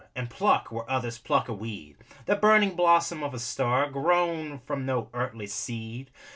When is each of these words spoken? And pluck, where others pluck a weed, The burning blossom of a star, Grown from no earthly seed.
And 0.15 0.31
pluck, 0.31 0.71
where 0.71 0.89
others 0.89 1.19
pluck 1.19 1.47
a 1.47 1.53
weed, 1.53 1.95
The 2.25 2.35
burning 2.35 2.75
blossom 2.75 3.21
of 3.21 3.35
a 3.35 3.39
star, 3.39 3.87
Grown 3.91 4.57
from 4.65 4.83
no 4.83 5.09
earthly 5.13 5.45
seed. 5.45 6.09